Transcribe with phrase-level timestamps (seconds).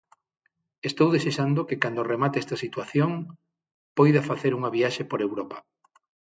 [0.89, 3.11] Estou desexando que cando remate esta situación
[3.97, 5.57] poida facer unha viaxe por Europa.